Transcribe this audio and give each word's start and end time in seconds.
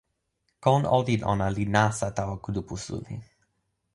kon 0.63 0.85
olin 0.97 1.21
ona 1.33 1.47
li 1.55 1.65
nasa 1.75 2.07
tawa 2.17 2.35
kulupu 2.45 2.75
suli. 2.85 3.15